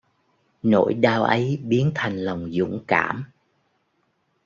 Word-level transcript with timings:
Nỗi 0.63 0.93
đau 0.93 1.23
ấy 1.23 1.59
biến 1.63 1.91
thành 1.95 2.17
lòng 2.17 2.47
dũng 2.51 2.83
cảm 2.87 3.23